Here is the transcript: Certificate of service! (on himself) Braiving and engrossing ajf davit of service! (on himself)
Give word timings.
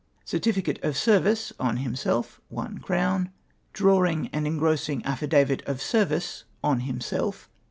Certificate 0.25 0.83
of 0.83 0.97
service! 0.97 1.53
(on 1.59 1.77
himself) 1.77 2.41
Braiving 2.51 3.29
and 4.33 4.47
engrossing 4.47 5.03
ajf 5.03 5.29
davit 5.29 5.61
of 5.67 5.79
service! 5.79 6.45
(on 6.63 6.79
himself) 6.79 7.47